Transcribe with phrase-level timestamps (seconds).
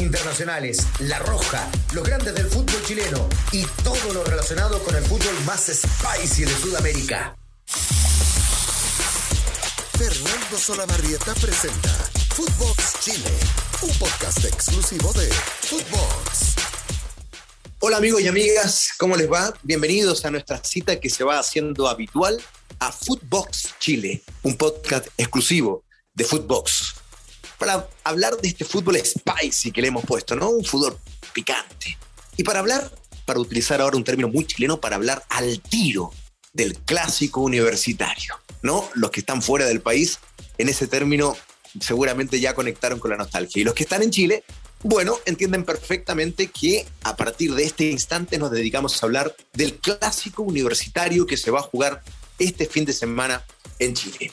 [0.00, 5.34] internacionales, La Roja, los grandes del fútbol chileno y todo lo relacionado con el fútbol
[5.44, 7.36] más spicy de Sudamérica.
[9.98, 11.90] Fernando Solabarrieta presenta
[12.34, 13.30] Footbox Chile,
[13.82, 16.54] un podcast exclusivo de Footbox.
[17.80, 19.52] Hola amigos y amigas, ¿cómo les va?
[19.62, 22.40] Bienvenidos a nuestra cita que se va haciendo habitual
[22.78, 26.94] a Footbox Chile, un podcast exclusivo de Footbox
[27.60, 30.48] para hablar de este fútbol spicy que le hemos puesto, ¿no?
[30.48, 30.98] Un fútbol
[31.34, 31.98] picante.
[32.38, 32.90] Y para hablar,
[33.26, 36.10] para utilizar ahora un término muy chileno, para hablar al tiro
[36.54, 38.88] del clásico universitario, ¿no?
[38.94, 40.20] Los que están fuera del país,
[40.56, 41.36] en ese término
[41.78, 43.60] seguramente ya conectaron con la nostalgia.
[43.60, 44.42] Y los que están en Chile,
[44.82, 50.42] bueno, entienden perfectamente que a partir de este instante nos dedicamos a hablar del clásico
[50.42, 52.02] universitario que se va a jugar
[52.38, 53.44] este fin de semana
[53.78, 54.32] en Chile.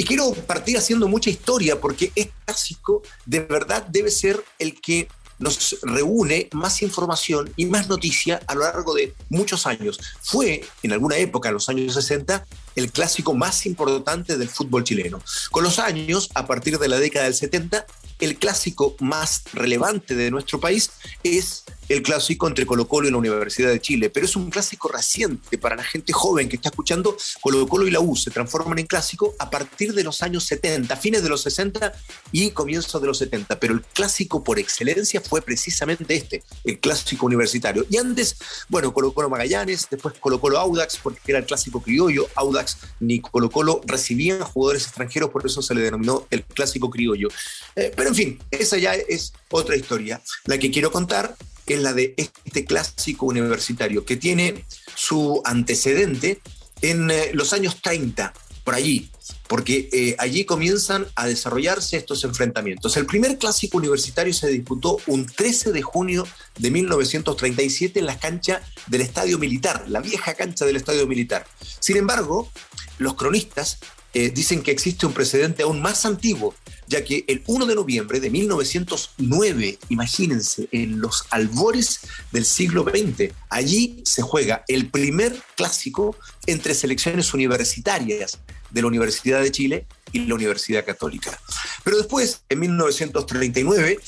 [0.00, 5.08] Y quiero partir haciendo mucha historia porque es clásico, de verdad debe ser el que
[5.38, 10.00] nos reúne más información y más noticia a lo largo de muchos años.
[10.22, 15.20] Fue en alguna época, en los años 60, el clásico más importante del fútbol chileno.
[15.50, 17.84] Con los años, a partir de la década del 70,
[18.20, 20.90] el clásico más relevante de nuestro país
[21.22, 24.88] es el clásico entre Colo Colo y la Universidad de Chile, pero es un clásico
[24.88, 27.16] reciente para la gente joven que está escuchando.
[27.40, 30.96] Colo Colo y la U se transforman en clásico a partir de los años 70,
[30.96, 31.92] fines de los 60
[32.30, 37.26] y comienzos de los 70, pero el clásico por excelencia fue precisamente este, el clásico
[37.26, 37.84] universitario.
[37.90, 38.36] Y antes,
[38.68, 43.20] bueno, Colo Colo Magallanes, después Colo Colo Audax, porque era el clásico criollo, Audax ni
[43.20, 47.26] Colo Colo recibían jugadores extranjeros, por eso se le denominó el clásico criollo.
[47.74, 50.20] Eh, pero en fin, esa ya es otra historia.
[50.44, 54.64] La que quiero contar es la de este clásico universitario, que tiene
[54.96, 56.40] su antecedente
[56.82, 58.32] en eh, los años 30,
[58.64, 59.10] por allí,
[59.48, 62.96] porque eh, allí comienzan a desarrollarse estos enfrentamientos.
[62.96, 66.26] El primer clásico universitario se disputó un 13 de junio
[66.58, 71.46] de 1937 en la cancha del Estadio Militar, la vieja cancha del Estadio Militar.
[71.78, 72.50] Sin embargo,
[72.98, 73.78] los cronistas
[74.12, 76.54] eh, dicen que existe un precedente aún más antiguo,
[76.86, 82.00] ya que el 1 de noviembre de 1909, imagínense, en los albores
[82.32, 86.16] del siglo XX, allí se juega el primer clásico
[86.46, 88.38] entre selecciones universitarias
[88.70, 91.38] de la Universidad de Chile y la Universidad Católica.
[91.84, 94.00] Pero después, en 1939,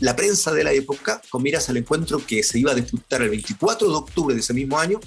[0.00, 3.30] la prensa de la época, con miras al encuentro que se iba a disputar el
[3.30, 5.00] 24 de octubre de ese mismo año,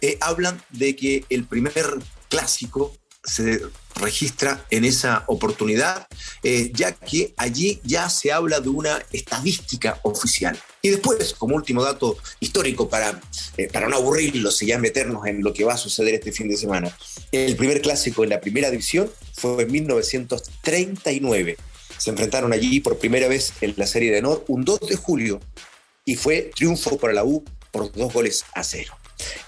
[0.00, 1.98] eh, hablan de que el primer
[2.28, 3.60] clásico se
[3.94, 6.06] registra en esa oportunidad,
[6.42, 10.58] eh, ya que allí ya se habla de una estadística oficial.
[10.82, 13.20] Y después, como último dato histórico para,
[13.56, 16.48] eh, para no aburrirlos y ya meternos en lo que va a suceder este fin
[16.48, 16.96] de semana,
[17.32, 21.56] el primer clásico en la primera división fue en 1939.
[21.96, 25.40] Se enfrentaron allí por primera vez en la Serie de Honor un 2 de julio
[26.04, 28.94] y fue triunfo para la U por dos goles a cero.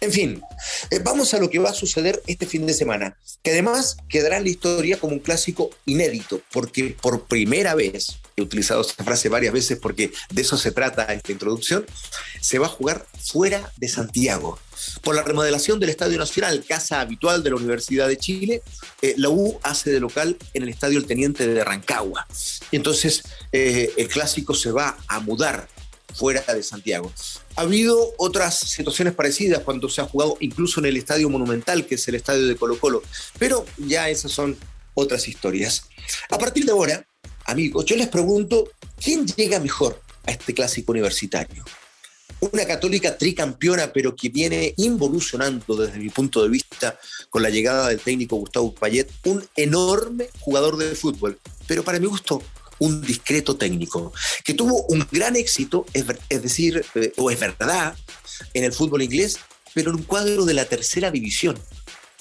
[0.01, 0.43] En fin,
[0.91, 4.39] eh, vamos a lo que va a suceder este fin de semana, que además quedará
[4.39, 9.29] en la historia como un clásico inédito, porque por primera vez, he utilizado esta frase
[9.29, 11.87] varias veces porque de eso se trata esta introducción,
[12.41, 14.59] se va a jugar fuera de Santiago.
[15.03, 18.63] Por la remodelación del Estadio Nacional, casa habitual de la Universidad de Chile,
[19.01, 22.27] eh, la U hace de local en el Estadio El Teniente de Rancagua.
[22.73, 23.23] Entonces,
[23.53, 25.69] eh, el clásico se va a mudar
[26.17, 27.13] fuera de Santiago.
[27.57, 31.97] Ha habido otras situaciones parecidas cuando se ha jugado incluso en el Estadio Monumental, que
[31.97, 33.03] es el estadio de Colo Colo,
[33.39, 34.57] pero ya esas son
[34.95, 35.89] otras historias.
[36.31, 37.07] A partir de ahora,
[37.45, 38.71] amigos, yo les pregunto,
[39.03, 41.65] ¿quién llega mejor a este clásico universitario?
[42.41, 46.99] Una católica tricampeona, pero que viene involucionando desde mi punto de vista
[47.31, 52.07] con la llegada del técnico Gustavo Payet, un enorme jugador de fútbol, pero para mi
[52.07, 52.43] gusto
[52.79, 54.13] un discreto técnico,
[54.45, 56.07] que tuvo un gran éxito, es,
[56.43, 57.95] decir, eh, o es verdad,
[58.55, 59.39] en el fútbol inglés,
[59.75, 61.59] pero en un cuadro de la tercera división,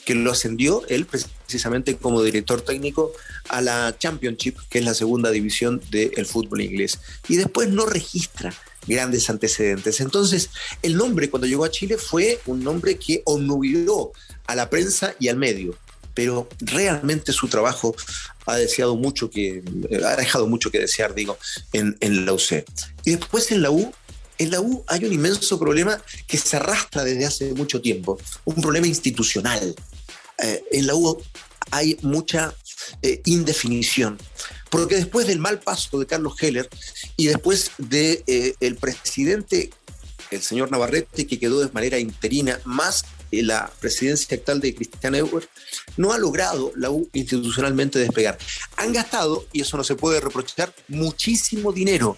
[0.06, 3.12] que lo ascendió él precisamente como director técnico
[3.50, 7.00] a la Championship, que es la segunda división del fútbol inglés.
[7.28, 8.54] Y después no registra
[8.88, 10.00] grandes antecedentes.
[10.00, 10.52] Entonces,
[10.84, 14.12] el nombre cuando llegó a Chile fue un nombre que obnubiló
[14.46, 15.76] a la prensa y al medio
[16.16, 17.96] pero realmente su trabajo
[18.48, 19.62] ha deseado mucho que,
[20.04, 21.38] ha dejado mucho que desear, digo,
[21.74, 22.64] en, en la UC.
[23.04, 23.94] Y después en la U,
[24.38, 28.56] en la U hay un inmenso problema que se arrastra desde hace mucho tiempo, un
[28.56, 29.76] problema institucional.
[30.38, 31.22] Eh, en la U
[31.72, 32.54] hay mucha
[33.02, 34.18] eh, indefinición,
[34.70, 36.70] porque después del mal paso de Carlos Heller
[37.18, 39.72] y después del de, eh, presidente,
[40.32, 45.48] el señor Navarrete, que quedó de manera interina, más la presidencia actual de Cristian Ewer,
[45.98, 48.38] no ha logrado la U institucionalmente despegar.
[48.78, 52.18] Han gastado, y eso no se puede reprochar, muchísimo dinero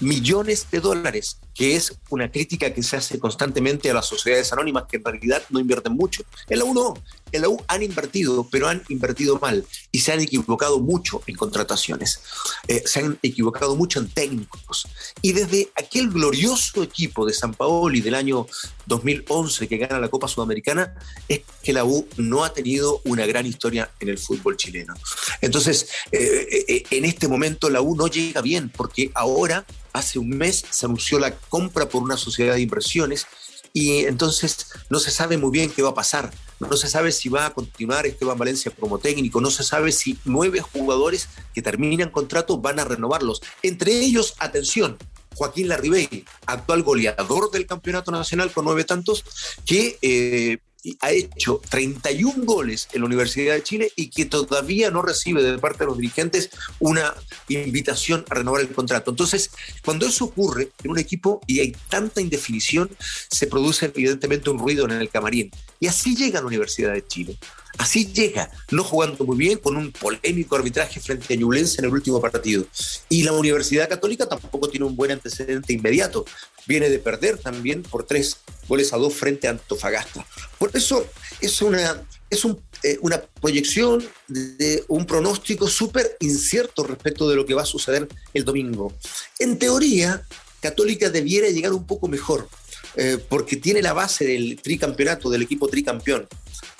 [0.00, 4.84] millones de dólares, que es una crítica que se hace constantemente a las sociedades anónimas
[4.88, 6.22] que en realidad no invierten mucho.
[6.48, 6.94] En la U no,
[7.32, 11.34] en la U han invertido, pero han invertido mal y se han equivocado mucho en
[11.34, 12.20] contrataciones,
[12.68, 14.86] eh, se han equivocado mucho en técnicos.
[15.22, 18.46] Y desde aquel glorioso equipo de San Paoli del año
[18.86, 20.94] 2011 que gana la Copa Sudamericana,
[21.28, 24.94] es que la U no ha tenido una gran historia en el fútbol chileno.
[25.40, 30.28] Entonces, eh, eh, en este momento la U no llega bien porque ahora, hace un
[30.28, 33.26] mes, se anunció la compra por una sociedad de inversiones
[33.72, 36.32] y entonces no se sabe muy bien qué va a pasar.
[36.60, 40.18] No se sabe si va a continuar Esteban Valencia como técnico, no se sabe si
[40.24, 43.42] nueve jugadores que terminan contrato van a renovarlos.
[43.62, 44.96] Entre ellos, atención,
[45.34, 49.24] Joaquín Larribey, actual goleador del campeonato nacional con nueve tantos,
[49.66, 50.58] que eh,
[51.00, 55.58] ha hecho 31 goles en la Universidad de Chile y que todavía no recibe de
[55.58, 57.14] parte de los dirigentes una
[57.48, 59.10] invitación a renovar el contrato.
[59.10, 59.50] Entonces,
[59.84, 62.90] cuando eso ocurre en un equipo y hay tanta indefinición,
[63.30, 65.50] se produce evidentemente un ruido en el camarín.
[65.80, 67.38] Y así llega a la Universidad de Chile.
[67.78, 71.92] Así llega, no jugando muy bien, con un polémico arbitraje frente a Ñublense en el
[71.92, 72.66] último partido.
[73.08, 76.24] Y la Universidad Católica tampoco tiene un buen antecedente inmediato.
[76.66, 80.26] Viene de perder también por tres goles a dos frente a Antofagasta.
[80.58, 81.06] Por eso
[81.40, 82.44] es una, es
[82.82, 88.08] eh, una proyección de un pronóstico súper incierto respecto de lo que va a suceder
[88.32, 88.92] el domingo.
[89.38, 90.24] En teoría,
[90.60, 92.48] Católica debiera llegar un poco mejor,
[92.96, 96.26] eh, porque tiene la base del tricampeonato, del equipo tricampeón.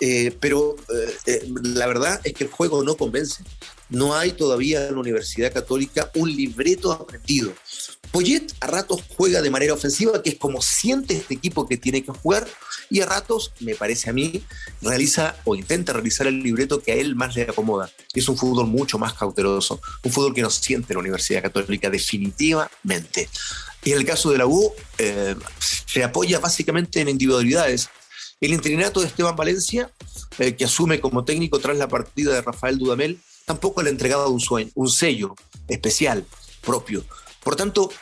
[0.01, 0.77] Eh, pero
[1.27, 3.43] eh, la verdad es que el juego no convence.
[3.89, 7.53] No hay todavía en la Universidad Católica un libreto aprendido.
[8.11, 12.03] Poyet a ratos juega de manera ofensiva, que es como siente este equipo que tiene
[12.03, 12.49] que jugar,
[12.89, 14.43] y a ratos, me parece a mí,
[14.81, 17.91] realiza o intenta realizar el libreto que a él más le acomoda.
[18.15, 23.29] Es un fútbol mucho más cauteloso, un fútbol que no siente la Universidad Católica definitivamente.
[23.87, 27.89] Y en el caso de la U, eh, se apoya básicamente en individualidades.
[28.41, 29.93] El interinato de Esteban Valencia,
[30.41, 34.29] eh, que asume como técnico tras la partida de Rafael Dudamel, tampoco le ha entregado
[34.29, 34.43] un,
[34.75, 35.37] un sello
[35.69, 36.27] especial
[36.63, 37.05] propio.
[37.47, 37.93] Por tanto,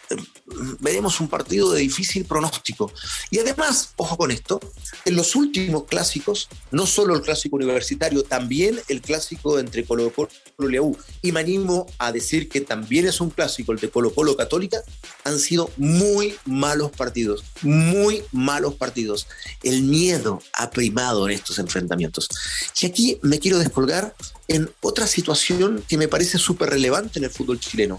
[0.81, 2.91] veremos un partido de difícil pronóstico.
[3.31, 4.59] Y además, ojo con esto,
[5.05, 10.31] en los últimos clásicos, no solo el clásico universitario, también el clásico entre Colo Colo
[10.71, 14.15] y U, y me animo a decir que también es un clásico el de Colo
[14.15, 14.79] Colo Católica,
[15.25, 19.27] han sido muy malos partidos, muy malos partidos.
[19.63, 22.31] El miedo ha primado en estos enfrentamientos.
[22.81, 24.17] Y aquí me quiero descolgar
[24.49, 27.99] en otra situación que me parece súper relevante en el fútbol chileno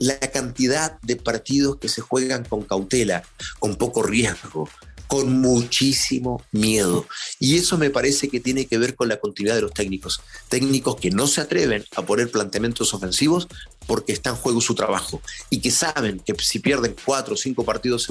[0.00, 3.22] la cantidad de partidos que se juegan con cautela,
[3.58, 4.68] con poco riesgo,
[5.06, 7.06] con muchísimo miedo.
[7.38, 10.22] Y eso me parece que tiene que ver con la continuidad de los técnicos.
[10.48, 13.46] Técnicos que no se atreven a poner planteamientos ofensivos
[13.90, 15.20] porque está en juego su trabajo
[15.50, 18.06] y que saben que si pierden cuatro o cinco partidos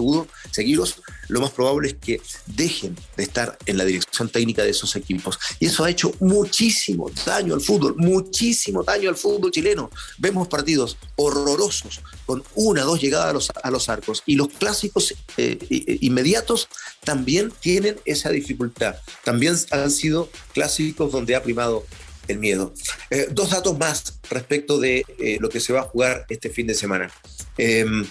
[0.52, 4.98] seguidos, lo más probable es que dejen de estar en la dirección técnica de esos
[4.98, 5.40] equipos.
[5.58, 9.90] Y eso ha hecho muchísimo daño al fútbol, muchísimo daño al fútbol chileno.
[10.18, 14.50] Vemos partidos horrorosos con una o dos llegadas a los, a los arcos y los
[14.50, 16.68] clásicos eh, inmediatos
[17.06, 18.98] también tienen esa dificultad.
[19.24, 21.86] También han sido clásicos donde ha primado
[22.34, 22.74] el miedo.
[23.10, 26.68] Eh, dos datos más respecto de eh, lo que se va a jugar este fin
[26.68, 27.12] de semana.
[27.58, 28.06] Em,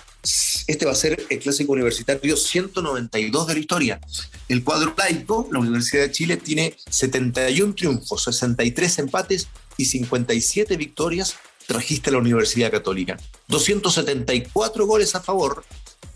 [0.66, 4.00] este va a ser el clásico universitario 192 de la historia.
[4.48, 11.37] El cuadro laico, la Universidad de Chile, tiene 71 triunfos, 63 empates y 57 victorias
[11.68, 13.18] registra la Universidad Católica.
[13.48, 15.64] 274 goles a favor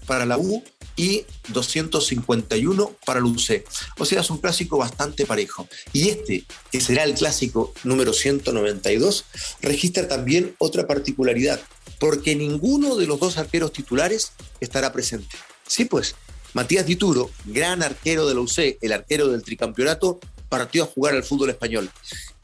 [0.07, 0.63] para la U
[0.97, 3.65] y 251 para el UC.
[3.99, 5.69] O sea, es un clásico bastante parejo.
[5.93, 9.25] Y este, que será el clásico número 192,
[9.61, 11.61] registra también otra particularidad,
[11.99, 15.37] porque ninguno de los dos arqueros titulares estará presente.
[15.67, 16.15] Sí, pues,
[16.55, 18.43] Matías Dituro, gran arquero de la
[18.81, 21.91] el arquero del tricampeonato, partió a jugar al fútbol español.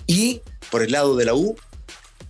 [0.07, 0.41] Y
[0.71, 1.57] por el lado de la U,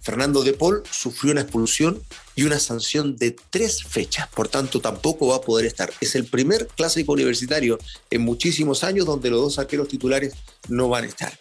[0.00, 2.02] Fernando de Paul sufrió una expulsión
[2.38, 5.92] y una sanción de tres fechas, por tanto tampoco va a poder estar.
[6.00, 7.80] Es el primer clásico universitario
[8.12, 10.34] en muchísimos años donde los dos arqueros titulares
[10.68, 11.36] no van a estar.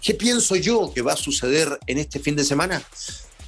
[0.00, 2.82] ¿Qué pienso yo que va a suceder en este fin de semana?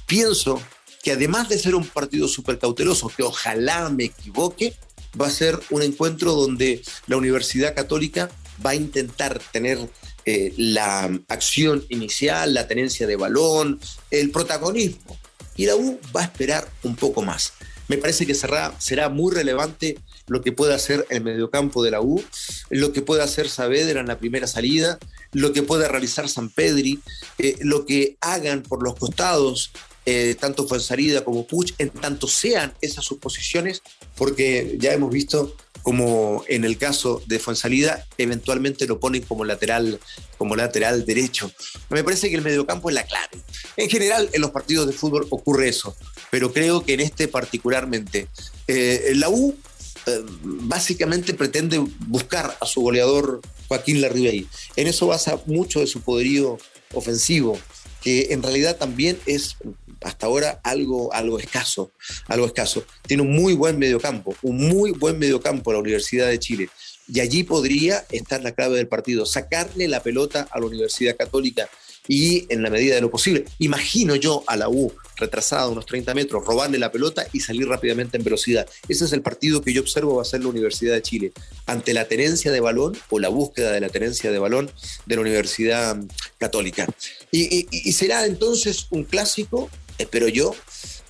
[0.05, 0.61] Pienso
[1.01, 4.75] que además de ser un partido súper cauteloso, que ojalá me equivoque,
[5.19, 8.29] va a ser un encuentro donde la Universidad Católica
[8.63, 9.79] va a intentar tener
[10.25, 13.79] eh, la acción inicial, la tenencia de balón,
[14.11, 15.17] el protagonismo
[15.55, 17.53] y la U va a esperar un poco más.
[17.87, 22.01] Me parece que será, será muy relevante lo que puede hacer el mediocampo de la
[22.01, 22.23] U,
[22.69, 24.97] lo que puede hacer Saavedra en la primera salida,
[25.33, 26.99] lo que puede realizar San Pedri,
[27.39, 29.71] eh, lo que hagan por los costados
[30.05, 33.81] eh, tanto Fuenzarida como Puch, en tanto sean esas sus posiciones,
[34.15, 39.99] porque ya hemos visto como en el caso de Fuenzalida, eventualmente lo ponen como lateral,
[40.37, 41.51] como lateral derecho.
[41.89, 43.37] Me parece que el mediocampo es la clave.
[43.75, 45.95] En general, en los partidos de fútbol ocurre eso,
[46.31, 48.27] pero creo que en este particularmente,
[48.67, 49.55] eh, la U
[50.05, 54.47] eh, básicamente pretende buscar a su goleador Joaquín Larribey.
[54.77, 56.57] En eso basa mucho de su poderío
[56.93, 57.59] ofensivo,
[58.01, 59.57] que en realidad también es
[60.03, 61.91] hasta ahora algo, algo escaso,
[62.27, 62.85] algo escaso.
[63.07, 66.69] Tiene un muy buen mediocampo, un muy buen mediocampo la Universidad de Chile.
[67.07, 71.69] Y allí podría estar la clave del partido, sacarle la pelota a la Universidad Católica
[72.07, 73.45] y en la medida de lo posible.
[73.59, 78.17] Imagino yo a la U retrasada unos 30 metros, robarle la pelota y salir rápidamente
[78.17, 78.67] en velocidad.
[78.87, 81.33] Ese es el partido que yo observo va a ser la Universidad de Chile,
[81.65, 84.71] ante la tenencia de balón o la búsqueda de la tenencia de balón
[85.05, 85.97] de la Universidad
[86.37, 86.87] Católica.
[87.31, 89.69] Y, y será entonces un clásico,
[90.03, 90.55] espero yo,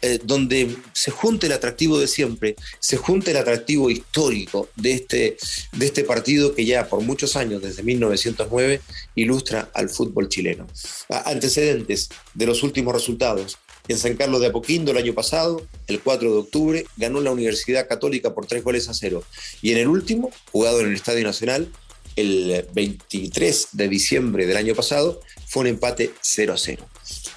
[0.01, 5.37] eh, donde se junte el atractivo de siempre, se junte el atractivo histórico de este,
[5.71, 8.81] de este partido que ya por muchos años, desde 1909,
[9.15, 10.67] ilustra al fútbol chileno.
[11.07, 13.57] Antecedentes de los últimos resultados.
[13.87, 17.87] En San Carlos de Apoquindo el año pasado, el 4 de octubre, ganó la Universidad
[17.87, 19.23] Católica por tres goles a cero.
[19.61, 21.71] Y en el último, jugado en el Estadio Nacional,
[22.17, 26.85] el 23 de diciembre del año pasado, fue un empate 0 a 0.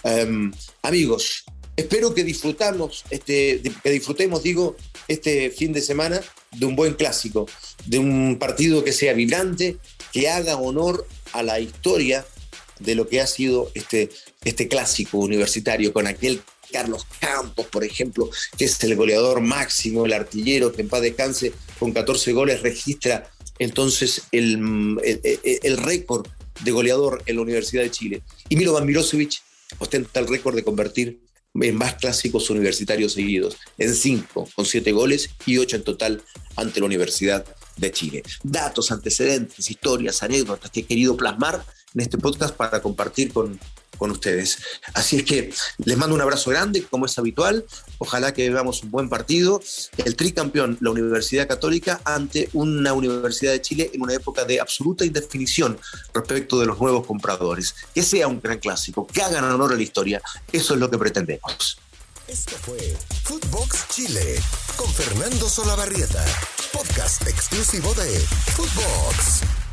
[0.04, 0.52] Em,
[0.86, 1.44] amigos,
[1.76, 4.76] espero que disfrutamos, este, que disfrutemos, digo,
[5.08, 6.20] este fin de semana
[6.52, 7.46] de un buen clásico,
[7.86, 9.78] de un partido que sea vibrante,
[10.12, 12.24] que haga honor a la historia
[12.78, 14.10] de lo que ha sido este,
[14.44, 16.40] este clásico universitario, con aquel
[16.70, 21.52] Carlos Campos, por ejemplo, que es el goleador máximo, el artillero que en paz descanse
[21.78, 26.26] con 14 goles registra entonces el, el, récord
[26.62, 28.22] de goleador en la Universidad de Chile.
[28.48, 29.45] Y Milovan Mirosevic
[29.78, 31.20] ostenta el récord de convertir
[31.54, 36.22] en más clásicos universitarios seguidos, en cinco, con siete goles y ocho en total
[36.56, 37.46] ante la Universidad
[37.76, 38.22] de Chile.
[38.42, 41.64] Datos, antecedentes, historias, anécdotas que he querido plasmar
[41.96, 43.58] en este podcast para compartir con,
[43.96, 44.58] con ustedes.
[44.92, 47.64] Así es que les mando un abrazo grande, como es habitual.
[47.98, 49.62] Ojalá que veamos un buen partido.
[50.04, 55.06] El tricampeón, la Universidad Católica, ante una Universidad de Chile en una época de absoluta
[55.06, 55.78] indefinición
[56.12, 57.74] respecto de los nuevos compradores.
[57.94, 60.20] Que sea un gran clásico, que hagan honor a la historia.
[60.52, 61.78] Eso es lo que pretendemos.
[62.28, 62.78] Esto fue
[63.22, 64.42] Footbox Chile
[64.76, 66.24] con Fernando Solabarrieta,
[66.72, 68.18] podcast exclusivo de
[68.56, 69.65] Footbox.